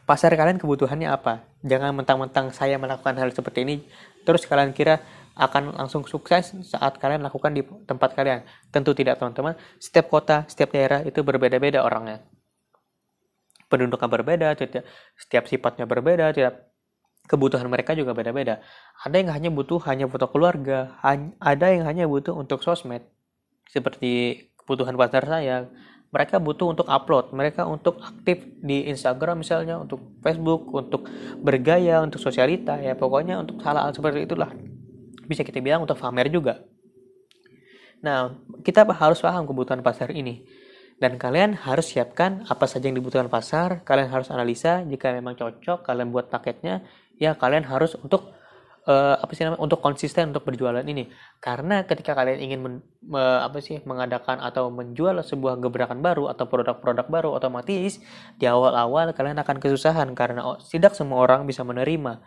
Pasar 0.05 0.33
kalian 0.33 0.57
kebutuhannya 0.57 1.09
apa? 1.09 1.45
Jangan 1.61 1.93
mentang-mentang 1.93 2.49
saya 2.49 2.81
melakukan 2.81 3.13
hal 3.21 3.29
seperti 3.29 3.61
ini, 3.61 3.75
terus 4.25 4.49
kalian 4.49 4.73
kira 4.73 5.01
akan 5.37 5.77
langsung 5.77 6.03
sukses 6.09 6.57
saat 6.65 6.97
kalian 6.97 7.21
lakukan 7.21 7.53
di 7.53 7.61
tempat 7.85 8.17
kalian. 8.17 8.41
Tentu 8.73 8.97
tidak 8.97 9.21
teman-teman. 9.21 9.53
Setiap 9.77 10.09
kota, 10.09 10.43
setiap 10.49 10.73
daerah 10.73 11.05
itu 11.05 11.21
berbeda-beda 11.21 11.85
orangnya. 11.85 12.25
Penduduknya 13.71 14.09
berbeda, 14.11 14.47
setiap 15.15 15.47
sifatnya 15.47 15.87
berbeda, 15.87 16.35
tidak 16.35 16.67
kebutuhan 17.23 17.71
mereka 17.71 17.95
juga 17.95 18.11
beda-beda. 18.11 18.59
Ada 19.07 19.15
yang 19.23 19.31
hanya 19.31 19.47
butuh 19.47 19.79
hanya 19.87 20.11
foto 20.11 20.27
keluarga, 20.27 20.99
ada 21.39 21.71
yang 21.71 21.87
hanya 21.87 22.03
butuh 22.03 22.35
untuk 22.35 22.59
sosmed, 22.59 23.07
seperti 23.71 24.51
kebutuhan 24.59 24.99
pasar 24.99 25.23
saya. 25.23 25.71
Mereka 26.11 26.43
butuh 26.43 26.75
untuk 26.75 26.91
upload, 26.91 27.31
mereka 27.31 27.63
untuk 27.63 28.03
aktif 28.03 28.43
di 28.59 28.91
Instagram 28.91 29.47
misalnya, 29.47 29.79
untuk 29.79 30.19
Facebook, 30.19 30.67
untuk 30.75 31.07
bergaya, 31.39 32.03
untuk 32.03 32.19
sosialita, 32.19 32.75
ya 32.83 32.99
pokoknya 32.99 33.39
untuk 33.39 33.63
hal-hal 33.63 33.95
seperti 33.95 34.27
itulah. 34.27 34.51
Bisa 35.23 35.47
kita 35.47 35.63
bilang 35.63 35.87
untuk 35.87 35.95
pamer 35.95 36.27
juga. 36.27 36.67
Nah, 38.03 38.35
kita 38.59 38.83
harus 38.83 39.23
paham 39.23 39.47
kebutuhan 39.47 39.79
pasar 39.79 40.11
ini. 40.11 40.43
Dan 41.01 41.17
kalian 41.17 41.57
harus 41.57 41.97
siapkan 41.97 42.45
apa 42.45 42.69
saja 42.69 42.85
yang 42.85 42.93
dibutuhkan 42.93 43.25
pasar, 43.25 43.81
kalian 43.81 44.13
harus 44.13 44.29
analisa 44.29 44.85
jika 44.85 45.09
memang 45.09 45.33
cocok, 45.33 45.81
kalian 45.81 46.13
buat 46.13 46.29
paketnya, 46.29 46.85
ya 47.17 47.33
kalian 47.33 47.65
harus 47.65 47.97
untuk 47.97 48.29
uh, 48.85 49.17
apa 49.17 49.33
sih 49.33 49.41
namanya 49.41 49.65
untuk 49.65 49.81
konsisten 49.81 50.29
untuk 50.29 50.45
berjualan 50.45 50.85
ini. 50.85 51.09
Karena 51.41 51.81
ketika 51.89 52.13
kalian 52.13 52.39
ingin 52.45 52.59
men, 52.61 52.75
me, 53.01 53.17
apa 53.41 53.57
sih 53.65 53.81
mengadakan 53.81 54.45
atau 54.45 54.69
menjual 54.69 55.17
sebuah 55.25 55.57
gebrakan 55.57 56.05
baru 56.05 56.29
atau 56.29 56.45
produk-produk 56.45 57.09
baru 57.09 57.29
otomatis 57.33 57.97
di 58.37 58.45
awal-awal 58.45 59.09
kalian 59.17 59.41
akan 59.41 59.57
kesusahan 59.57 60.13
karena 60.13 60.45
tidak 60.69 60.93
semua 60.93 61.17
orang 61.25 61.49
bisa 61.49 61.65
menerima. 61.65 62.21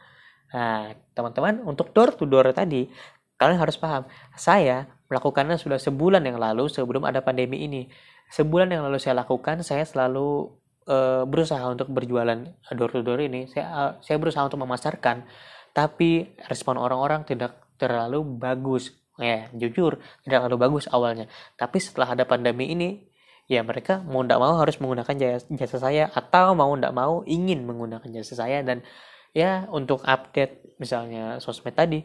Nah 0.51 0.99
teman-teman 1.15 1.63
untuk 1.63 1.95
door 1.95 2.11
to 2.15 2.27
door 2.27 2.51
tadi 2.51 2.91
kalian 3.39 3.59
harus 3.59 3.75
paham 3.75 4.07
saya 4.39 4.87
melakukannya 5.11 5.59
sudah 5.59 5.79
sebulan 5.79 6.23
yang 6.23 6.39
lalu 6.39 6.71
sebelum 6.71 7.03
ada 7.03 7.19
pandemi 7.19 7.67
ini 7.67 7.91
sebulan 8.31 8.73
yang 8.73 8.83
lalu 8.87 8.99
saya 9.03 9.21
lakukan 9.21 9.61
saya 9.61 9.85
selalu 9.85 10.55
uh, 10.89 11.25
berusaha 11.29 11.63
untuk 11.69 11.91
berjualan 11.93 12.45
door 12.73 12.91
to 12.93 13.01
door 13.05 13.21
ini. 13.21 13.49
Saya 13.49 13.67
uh, 13.69 13.93
saya 14.01 14.17
berusaha 14.21 14.45
untuk 14.47 14.61
memasarkan 14.61 15.27
tapi 15.75 16.39
respon 16.47 16.79
orang-orang 16.79 17.27
tidak 17.27 17.59
terlalu 17.77 18.23
bagus. 18.23 18.95
Ya 19.15 19.47
jujur 19.55 20.03
tidak 20.27 20.47
terlalu 20.47 20.59
bagus 20.59 20.85
awalnya. 20.91 21.31
Tapi 21.55 21.79
setelah 21.79 22.19
ada 22.19 22.25
pandemi 22.27 22.71
ini 22.75 23.03
ya 23.45 23.61
mereka 23.61 24.01
mau 24.03 24.25
tidak 24.25 24.41
mau 24.41 24.57
harus 24.57 24.81
menggunakan 24.81 25.15
jasa, 25.15 25.47
jasa 25.53 25.77
saya 25.79 26.05
atau 26.11 26.57
mau 26.57 26.73
tidak 26.75 26.95
mau 26.97 27.23
ingin 27.29 27.63
menggunakan 27.63 28.09
jasa 28.11 28.35
saya. 28.47 28.63
Dan 28.67 28.83
ya 29.35 29.67
untuk 29.71 30.03
update 30.03 30.79
misalnya 30.79 31.39
sosmed 31.39 31.75
tadi 31.75 32.03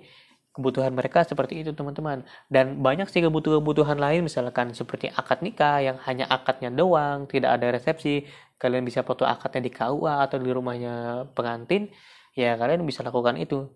kebutuhan 0.59 0.91
mereka 0.91 1.23
seperti 1.23 1.63
itu 1.63 1.71
teman-teman. 1.71 2.27
Dan 2.51 2.83
banyak 2.83 3.07
sih 3.07 3.23
kebutuhan-kebutuhan 3.23 3.95
lain 3.95 4.27
misalkan 4.27 4.75
seperti 4.75 5.07
akad 5.15 5.39
nikah 5.39 5.79
yang 5.79 5.97
hanya 6.03 6.27
akadnya 6.27 6.67
doang 6.67 7.23
tidak 7.31 7.55
ada 7.55 7.71
resepsi. 7.71 8.27
Kalian 8.59 8.83
bisa 8.83 9.07
foto 9.07 9.23
akadnya 9.23 9.63
di 9.63 9.71
KUA 9.71 10.27
atau 10.27 10.35
di 10.35 10.51
rumahnya 10.51 11.23
pengantin 11.31 11.87
ya 12.35 12.59
kalian 12.59 12.83
bisa 12.83 12.99
lakukan 13.07 13.39
itu. 13.39 13.71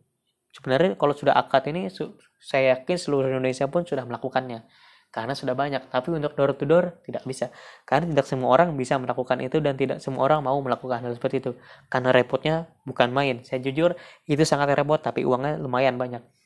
Sebenarnya 0.52 1.00
kalau 1.00 1.16
sudah 1.16 1.34
akad 1.40 1.72
ini 1.72 1.88
saya 2.44 2.78
yakin 2.78 2.98
seluruh 3.00 3.32
Indonesia 3.32 3.66
pun 3.72 3.88
sudah 3.88 4.04
melakukannya. 4.04 4.68
Karena 5.14 5.38
sudah 5.38 5.54
banyak 5.54 5.94
tapi 5.94 6.10
untuk 6.10 6.34
door 6.34 6.52
to 6.58 6.66
door 6.66 7.00
tidak 7.08 7.24
bisa. 7.24 7.54
Karena 7.88 8.12
tidak 8.12 8.26
semua 8.28 8.50
orang 8.52 8.76
bisa 8.76 8.98
melakukan 9.00 9.40
itu 9.46 9.62
dan 9.64 9.80
tidak 9.80 10.02
semua 10.04 10.28
orang 10.28 10.44
mau 10.44 10.58
melakukan 10.60 11.00
hal 11.06 11.14
seperti 11.16 11.40
itu. 11.40 11.52
Karena 11.88 12.12
repotnya 12.12 12.68
bukan 12.84 13.10
main. 13.14 13.46
Saya 13.48 13.62
jujur 13.64 13.96
itu 14.28 14.44
sangat 14.44 14.74
repot 14.76 15.00
tapi 15.00 15.24
uangnya 15.24 15.62
lumayan 15.62 15.96
banyak 16.02 16.43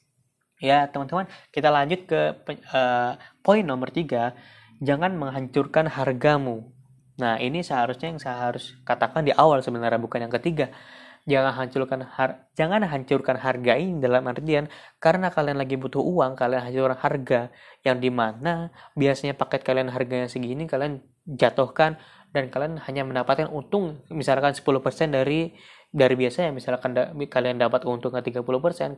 Ya, 0.57 0.89
teman-teman, 0.89 1.29
kita 1.53 1.69
lanjut 1.69 2.09
ke 2.09 2.33
uh, 2.73 3.13
poin 3.45 3.61
nomor 3.61 3.93
tiga. 3.93 4.33
Jangan 4.81 5.13
menghancurkan 5.13 5.85
hargamu. 5.85 6.73
Nah, 7.21 7.37
ini 7.37 7.61
seharusnya 7.61 8.13
yang 8.13 8.21
saya 8.21 8.49
harus 8.49 8.73
katakan 8.81 9.21
di 9.25 9.33
awal 9.33 9.61
sebenarnya, 9.61 10.01
bukan 10.01 10.25
yang 10.25 10.33
ketiga. 10.33 10.73
Jangan 11.27 11.53
hancurkan 11.59 12.07
har 12.07 12.47
jangan 12.55 12.87
hancurkan 12.87 13.35
harga 13.35 13.75
ini 13.75 13.99
dalam 13.99 14.23
artian 14.31 14.71
karena 14.95 15.27
kalian 15.27 15.59
lagi 15.59 15.75
butuh 15.75 15.99
uang, 15.99 16.39
kalian 16.39 16.63
hancurkan 16.63 16.97
harga 17.03 17.41
yang 17.83 17.99
di 17.99 18.07
mana 18.07 18.71
biasanya 18.95 19.35
paket 19.35 19.61
kalian 19.67 19.91
harganya 19.91 20.31
segini, 20.31 20.63
kalian 20.71 21.03
jatuhkan 21.27 21.99
dan 22.31 22.47
kalian 22.47 22.79
hanya 22.79 23.03
mendapatkan 23.03 23.51
untung 23.51 23.99
misalkan 24.07 24.55
10% 24.55 24.63
dari 25.11 25.51
dari 25.87 26.19
biasanya 26.19 26.51
misalkan 26.51 26.91
da, 26.93 27.15
kalian 27.15 27.57
dapat 27.57 27.87
keuntungan 27.87 28.19
30% 28.19 28.43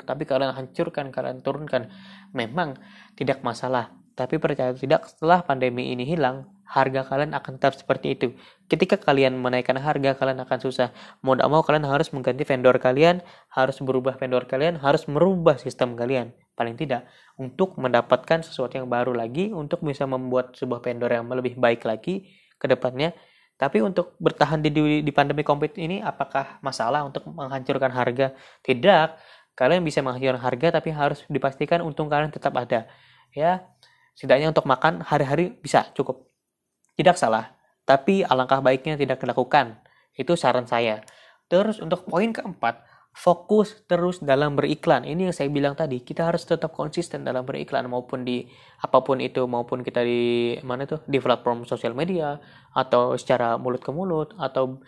tapi 0.03 0.23
kalian 0.25 0.51
hancurkan 0.57 1.13
kalian 1.13 1.39
turunkan 1.45 1.87
memang 2.33 2.77
tidak 3.13 3.45
masalah. 3.45 3.93
Tapi 4.17 4.35
percaya 4.35 4.75
tidak 4.75 5.07
setelah 5.07 5.47
pandemi 5.47 5.95
ini 5.95 6.03
hilang 6.03 6.51
harga 6.69 7.07
kalian 7.07 7.33
akan 7.33 7.55
tetap 7.57 7.79
seperti 7.79 8.19
itu. 8.19 8.27
Ketika 8.69 8.99
kalian 9.01 9.39
menaikkan 9.39 9.79
harga 9.79 10.19
kalian 10.19 10.43
akan 10.43 10.59
susah. 10.59 10.91
Mau 11.25 11.33
tidak 11.33 11.49
mau 11.49 11.63
kalian 11.65 11.87
harus 11.89 12.13
mengganti 12.13 12.43
vendor 12.45 12.77
kalian 12.77 13.25
harus 13.55 13.81
berubah 13.81 14.19
vendor 14.19 14.45
kalian 14.45 14.77
harus 14.77 15.07
merubah 15.09 15.57
sistem 15.57 15.97
kalian. 15.97 16.35
Paling 16.53 16.75
tidak 16.75 17.09
untuk 17.39 17.79
mendapatkan 17.79 18.43
sesuatu 18.43 18.75
yang 18.75 18.91
baru 18.91 19.15
lagi 19.15 19.49
untuk 19.49 19.81
bisa 19.81 20.03
membuat 20.03 20.53
sebuah 20.59 20.83
vendor 20.83 21.09
yang 21.09 21.25
lebih 21.31 21.55
baik 21.55 21.87
lagi 21.87 22.27
ke 22.59 22.67
depannya 22.67 23.15
tapi 23.59 23.83
untuk 23.83 24.15
bertahan 24.23 24.63
di, 24.63 24.71
di, 24.71 24.83
di 25.03 25.11
pandemi 25.11 25.43
COVID 25.43 25.75
ini, 25.75 25.99
apakah 25.99 26.63
masalah 26.63 27.03
untuk 27.03 27.27
menghancurkan 27.27 27.91
harga? 27.91 28.31
Tidak. 28.63 29.07
Kalian 29.51 29.83
bisa 29.83 29.99
menghancurkan 29.99 30.39
harga, 30.39 30.67
tapi 30.79 30.95
harus 30.95 31.27
dipastikan 31.27 31.83
untung 31.83 32.07
kalian 32.07 32.31
tetap 32.31 32.55
ada. 32.55 32.87
Ya, 33.35 33.67
setidaknya 34.15 34.55
untuk 34.55 34.63
makan 34.63 35.03
hari-hari 35.03 35.59
bisa 35.59 35.91
cukup. 35.91 36.31
Tidak 36.95 37.19
salah. 37.19 37.51
Tapi 37.83 38.23
alangkah 38.23 38.63
baiknya 38.63 38.95
tidak 38.95 39.19
dilakukan. 39.19 39.83
Itu 40.15 40.39
saran 40.39 40.63
saya. 40.63 41.03
Terus 41.51 41.83
untuk 41.83 42.07
poin 42.07 42.31
keempat, 42.31 42.79
fokus 43.19 43.83
terus 43.83 44.23
dalam 44.23 44.55
beriklan. 44.55 45.03
Ini 45.03 45.27
yang 45.27 45.35
saya 45.35 45.51
bilang 45.51 45.75
tadi, 45.75 45.99
kita 45.99 46.31
harus 46.31 46.47
tetap 46.47 46.71
konsisten 46.71 47.27
dalam 47.27 47.43
beriklan 47.43 47.83
maupun 47.91 48.23
di 48.23 48.47
apa 48.79 49.03
pun 49.03 49.19
itu 49.19 49.43
maupun 49.43 49.83
kita 49.83 49.99
di 50.07 50.55
mana 50.63 50.87
tuh 50.87 51.03
di 51.03 51.19
platform 51.19 51.67
sosial 51.67 51.91
media 51.91 52.39
atau 52.71 53.19
secara 53.19 53.59
mulut 53.59 53.83
ke 53.83 53.91
mulut 53.91 54.31
atau 54.39 54.79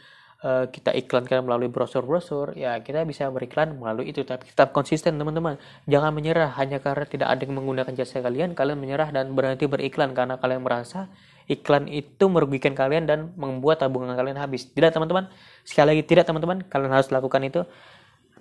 uh, 0.47 0.63
kita 0.71 0.95
iklankan 0.95 1.43
melalui 1.43 1.67
brosur-brosur 1.67 2.55
ya 2.55 2.79
kita 2.79 3.03
bisa 3.03 3.27
beriklan 3.27 3.75
melalui 3.75 4.15
itu. 4.15 4.23
Tapi 4.23 4.47
tetap 4.47 4.71
konsisten 4.71 5.19
teman-teman. 5.19 5.59
Jangan 5.91 6.15
menyerah 6.15 6.55
hanya 6.55 6.79
karena 6.79 7.03
tidak 7.03 7.35
ada 7.35 7.43
yang 7.43 7.59
menggunakan 7.59 7.91
jasa 8.00 8.23
kalian. 8.23 8.55
Kalian 8.55 8.79
menyerah 8.79 9.11
dan 9.11 9.35
berhenti 9.35 9.67
beriklan 9.67 10.15
karena 10.15 10.39
kalian 10.39 10.63
merasa 10.63 11.11
iklan 11.51 11.91
itu 11.91 12.31
merugikan 12.31 12.71
kalian 12.71 13.03
dan 13.11 13.35
membuat 13.35 13.83
tabungan 13.83 14.15
kalian 14.15 14.39
habis. 14.39 14.71
Tidak 14.71 14.95
teman-teman? 14.95 15.27
Sekali 15.67 16.00
lagi 16.00 16.03
tidak 16.07 16.31
teman-teman. 16.31 16.63
Kalian 16.63 16.95
harus 16.95 17.11
lakukan 17.11 17.43
itu 17.43 17.67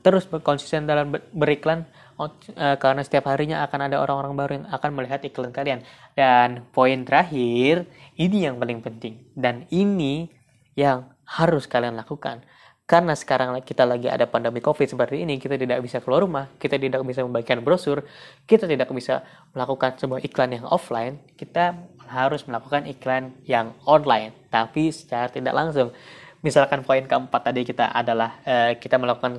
terus 0.00 0.24
konsisten 0.44 0.88
dalam 0.88 1.12
beriklan 1.32 1.84
uh, 2.20 2.76
karena 2.76 3.00
setiap 3.00 3.32
harinya 3.32 3.64
akan 3.64 3.88
ada 3.88 3.96
orang-orang 4.00 4.32
baru 4.36 4.52
yang 4.60 4.66
akan 4.68 4.90
melihat 4.92 5.20
iklan 5.24 5.52
kalian. 5.52 5.80
Dan 6.12 6.68
poin 6.72 7.00
terakhir, 7.04 7.88
ini 8.20 8.44
yang 8.44 8.60
paling 8.60 8.84
penting 8.84 9.24
dan 9.32 9.64
ini 9.72 10.28
yang 10.76 11.08
harus 11.24 11.64
kalian 11.64 11.96
lakukan. 11.96 12.44
Karena 12.90 13.14
sekarang 13.14 13.54
kita 13.62 13.86
lagi 13.86 14.10
ada 14.10 14.26
pandemi 14.26 14.58
COVID 14.58 14.82
seperti 14.82 15.22
ini, 15.22 15.38
kita 15.38 15.54
tidak 15.54 15.78
bisa 15.78 16.02
keluar 16.02 16.26
rumah, 16.26 16.50
kita 16.58 16.74
tidak 16.74 17.06
bisa 17.06 17.22
membagikan 17.22 17.62
brosur, 17.62 18.02
kita 18.50 18.66
tidak 18.66 18.90
bisa 18.90 19.22
melakukan 19.54 19.94
sebuah 19.94 20.18
iklan 20.26 20.58
yang 20.58 20.66
offline, 20.66 21.22
kita 21.38 21.78
harus 22.10 22.42
melakukan 22.50 22.90
iklan 22.90 23.30
yang 23.46 23.78
online, 23.86 24.34
tapi 24.50 24.90
secara 24.90 25.30
tidak 25.30 25.54
langsung. 25.54 25.94
Misalkan 26.42 26.82
poin 26.82 27.06
keempat 27.06 27.46
tadi 27.46 27.62
kita 27.62 27.94
adalah 27.94 28.42
uh, 28.42 28.74
kita 28.74 28.98
melakukan 28.98 29.38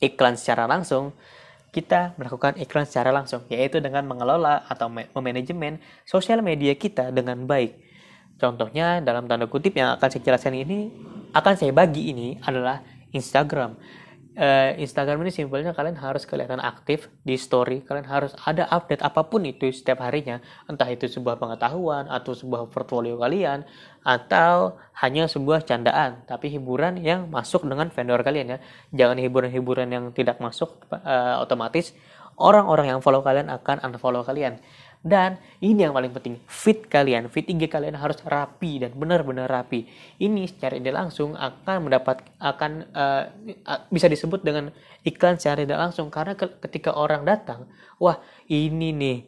iklan 0.00 0.34
secara 0.34 0.66
langsung, 0.66 1.12
kita 1.70 2.18
melakukan 2.18 2.58
iklan 2.58 2.88
secara 2.88 3.14
langsung, 3.14 3.46
yaitu 3.46 3.78
dengan 3.78 4.02
mengelola 4.08 4.66
atau 4.66 4.90
memanajemen 4.90 5.78
sosial 6.02 6.42
media 6.42 6.74
kita 6.74 7.14
dengan 7.14 7.46
baik. 7.46 7.78
Contohnya 8.40 9.04
dalam 9.04 9.28
tanda 9.28 9.46
kutip 9.46 9.76
yang 9.76 9.94
akan 9.94 10.08
saya 10.08 10.24
jelaskan 10.24 10.56
ini, 10.56 10.90
akan 11.36 11.54
saya 11.54 11.70
bagi 11.70 12.10
ini 12.10 12.40
adalah 12.42 12.82
Instagram 13.12 13.76
uh, 14.36 14.70
Instagram 14.78 15.22
ini 15.26 15.32
simpelnya 15.32 15.72
kalian 15.74 15.98
harus 15.98 16.28
kelihatan 16.28 16.62
aktif 16.62 17.10
di 17.24 17.34
story. 17.34 17.82
Kalian 17.82 18.06
harus 18.06 18.32
ada 18.46 18.68
update 18.70 19.02
apa 19.02 19.26
pun 19.26 19.42
itu 19.46 19.70
setiap 19.72 20.04
harinya. 20.04 20.38
Entah 20.70 20.86
itu 20.90 21.10
sebuah 21.10 21.40
pengetahuan 21.40 22.06
atau 22.06 22.36
sebuah 22.36 22.70
portfolio 22.70 23.18
kalian 23.18 23.66
atau 24.00 24.80
hanya 25.04 25.28
sebuah 25.28 25.68
candaan 25.68 26.24
tapi 26.24 26.48
hiburan 26.48 27.00
yang 27.00 27.28
masuk 27.28 27.66
dengan 27.66 27.90
vendor 27.90 28.20
kalian 28.22 28.56
ya. 28.56 28.58
Jangan 28.94 29.18
hiburan-hiburan 29.18 29.88
yang 29.90 30.04
tidak 30.14 30.38
masuk 30.38 30.86
uh, 30.92 31.42
otomatis 31.42 31.96
orang-orang 32.40 32.96
yang 32.96 33.00
follow 33.04 33.20
kalian 33.20 33.52
akan 33.52 33.84
unfollow 33.84 34.24
kalian 34.24 34.58
dan 35.00 35.40
ini 35.64 35.88
yang 35.88 35.96
paling 35.96 36.12
penting, 36.12 36.36
fit 36.44 36.84
kalian, 36.84 37.32
fit 37.32 37.48
IG 37.48 37.72
kalian 37.72 37.96
harus 37.96 38.20
rapi 38.20 38.84
dan 38.84 38.92
benar-benar 38.92 39.48
rapi. 39.48 39.88
Ini 40.20 40.44
secara 40.44 40.76
tidak 40.76 40.92
langsung 40.92 41.32
akan 41.32 41.88
mendapat 41.88 42.20
akan 42.36 42.84
uh, 42.92 43.24
bisa 43.88 44.12
disebut 44.12 44.44
dengan 44.44 44.68
iklan 45.00 45.40
secara 45.40 45.64
tidak 45.64 45.80
langsung 45.88 46.12
karena 46.12 46.36
ketika 46.36 46.92
orang 46.92 47.24
datang, 47.24 47.64
wah 47.96 48.20
ini 48.52 48.92
nih 48.92 49.18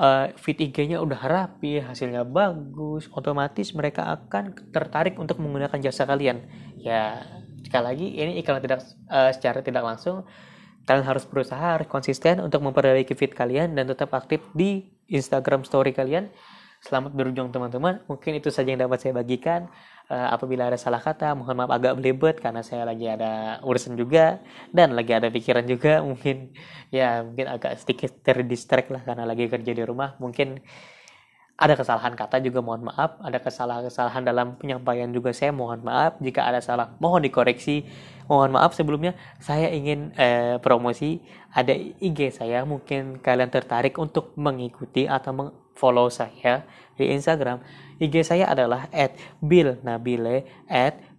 uh, 0.00 0.32
fit 0.40 0.56
IG-nya 0.56 0.96
udah 0.96 1.20
rapi, 1.20 1.84
hasilnya 1.84 2.24
bagus, 2.24 3.12
otomatis 3.12 3.76
mereka 3.76 4.08
akan 4.08 4.56
tertarik 4.72 5.20
untuk 5.20 5.44
menggunakan 5.44 5.76
jasa 5.76 6.08
kalian. 6.08 6.40
Ya, 6.80 7.20
sekali 7.60 7.84
lagi 7.84 8.06
ini 8.16 8.40
iklan 8.40 8.64
tidak 8.64 8.80
uh, 9.12 9.28
secara 9.34 9.60
tidak 9.60 9.84
langsung 9.84 10.24
kalian 10.88 11.04
harus 11.04 11.28
berusaha 11.28 11.76
harus 11.76 11.84
konsisten 11.84 12.40
untuk 12.40 12.64
memperbaiki 12.64 13.12
fit 13.12 13.36
kalian 13.36 13.76
dan 13.76 13.84
tetap 13.84 14.08
aktif 14.16 14.40
di 14.56 14.88
Instagram 15.12 15.68
story 15.68 15.92
kalian. 15.92 16.32
Selamat 16.80 17.12
berjuang 17.12 17.52
teman-teman. 17.52 18.00
Mungkin 18.08 18.40
itu 18.40 18.48
saja 18.48 18.72
yang 18.72 18.80
dapat 18.80 19.02
saya 19.02 19.12
bagikan. 19.12 19.68
Uh, 20.08 20.32
apabila 20.32 20.72
ada 20.72 20.80
salah 20.80 21.02
kata, 21.02 21.36
mohon 21.36 21.52
maaf 21.52 21.74
agak 21.74 22.00
belibet 22.00 22.40
karena 22.40 22.64
saya 22.64 22.88
lagi 22.88 23.04
ada 23.04 23.60
urusan 23.60 23.92
juga 23.98 24.40
dan 24.72 24.96
lagi 24.96 25.12
ada 25.12 25.28
pikiran 25.28 25.68
juga. 25.68 26.00
Mungkin 26.08 26.56
ya 26.88 27.20
mungkin 27.20 27.52
agak 27.52 27.76
sedikit 27.84 28.24
terdistract 28.24 28.88
lah 28.88 29.04
karena 29.04 29.28
lagi 29.28 29.44
kerja 29.50 29.76
di 29.76 29.84
rumah. 29.84 30.16
Mungkin 30.16 30.56
ada 31.58 31.74
kesalahan 31.74 32.14
kata 32.14 32.38
juga 32.38 32.62
mohon 32.62 32.86
maaf, 32.86 33.18
ada 33.18 33.42
kesalahan-kesalahan 33.42 34.22
dalam 34.22 34.54
penyampaian 34.62 35.10
juga 35.10 35.34
saya 35.34 35.50
mohon 35.50 35.82
maaf. 35.82 36.14
Jika 36.22 36.46
ada 36.46 36.62
salah, 36.62 36.94
mohon 37.02 37.18
dikoreksi. 37.26 37.82
Mohon 38.30 38.62
maaf 38.62 38.78
sebelumnya 38.78 39.18
saya 39.42 39.66
ingin 39.74 40.14
eh, 40.14 40.62
promosi 40.62 41.18
ada 41.50 41.74
IG 41.74 42.30
saya 42.30 42.62
mungkin 42.62 43.18
kalian 43.18 43.50
tertarik 43.50 43.98
untuk 43.98 44.36
mengikuti 44.38 45.10
atau 45.10 45.50
follow 45.74 46.06
saya 46.06 46.62
di 46.94 47.10
Instagram. 47.10 47.58
IG 47.98 48.22
saya 48.22 48.54
adalah 48.54 48.86
@billnabile 49.42 50.46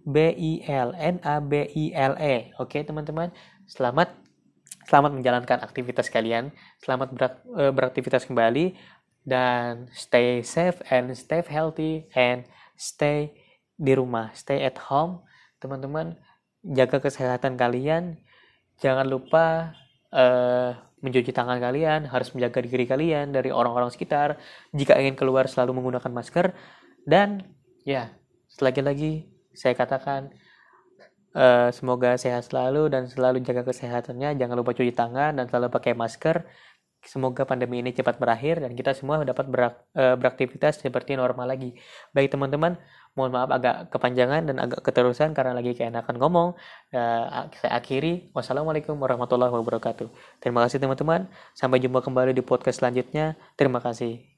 b 0.00 0.16
i 0.32 0.52
l 0.64 0.96
n 0.96 1.20
a 1.20 1.36
b 1.44 1.52
i 1.68 1.92
l 1.92 2.14
e. 2.16 2.56
Oke, 2.56 2.80
teman-teman. 2.80 3.28
Selamat 3.68 4.16
selamat 4.88 5.20
menjalankan 5.20 5.60
aktivitas 5.60 6.08
kalian. 6.08 6.48
Selamat 6.80 7.12
eh, 7.60 7.68
beraktivitas 7.76 8.24
kembali 8.24 8.72
dan 9.30 9.86
stay 9.94 10.42
safe 10.42 10.82
and 10.90 11.14
stay 11.14 11.38
healthy 11.46 12.10
and 12.18 12.42
stay 12.74 13.30
di 13.78 13.94
rumah, 13.94 14.34
stay 14.34 14.66
at 14.66 14.74
home. 14.90 15.22
Teman-teman, 15.62 16.18
jaga 16.66 16.98
kesehatan 16.98 17.54
kalian. 17.54 18.18
Jangan 18.82 19.06
lupa 19.06 19.76
uh, 20.10 20.74
mencuci 21.00 21.30
tangan 21.30 21.62
kalian, 21.62 22.10
harus 22.10 22.34
menjaga 22.34 22.60
diri 22.64 22.84
kalian 22.84 23.30
dari 23.30 23.54
orang-orang 23.54 23.88
sekitar. 23.88 24.36
Jika 24.74 24.98
ingin 24.98 25.14
keluar 25.14 25.46
selalu 25.46 25.78
menggunakan 25.78 26.10
masker 26.10 26.52
dan 27.06 27.46
ya, 27.86 28.12
selagi 28.50 28.82
lagi 28.82 29.12
saya 29.54 29.76
katakan 29.76 30.32
uh, 31.36 31.68
semoga 31.72 32.16
sehat 32.16 32.48
selalu 32.48 32.88
dan 32.92 33.08
selalu 33.08 33.44
jaga 33.44 33.64
kesehatannya. 33.64 34.36
Jangan 34.36 34.56
lupa 34.56 34.76
cuci 34.76 34.92
tangan 34.92 35.36
dan 35.36 35.44
selalu 35.48 35.68
pakai 35.72 35.92
masker. 35.96 36.44
Semoga 37.00 37.48
pandemi 37.48 37.80
ini 37.80 37.96
cepat 37.96 38.20
berakhir 38.20 38.60
dan 38.60 38.76
kita 38.76 38.92
semua 38.92 39.24
dapat 39.24 39.48
berak, 39.48 39.74
e, 39.96 40.14
beraktivitas 40.20 40.84
seperti 40.84 41.16
normal 41.16 41.48
lagi. 41.48 41.72
Baik 42.12 42.36
teman-teman, 42.36 42.76
mohon 43.16 43.32
maaf 43.32 43.50
agak 43.50 43.88
kepanjangan 43.88 44.52
dan 44.52 44.56
agak 44.60 44.84
keterusan 44.84 45.32
karena 45.32 45.56
lagi 45.56 45.72
keenakan 45.72 46.20
ngomong. 46.20 46.48
E, 46.92 47.00
saya 47.56 47.72
akhiri. 47.80 48.30
Wassalamualaikum 48.36 49.00
warahmatullahi 49.00 49.50
wabarakatuh. 49.50 50.12
Terima 50.44 50.62
kasih 50.68 50.78
teman-teman. 50.78 51.26
Sampai 51.56 51.80
jumpa 51.80 52.04
kembali 52.04 52.36
di 52.36 52.44
podcast 52.44 52.84
selanjutnya. 52.84 53.34
Terima 53.56 53.80
kasih. 53.80 54.29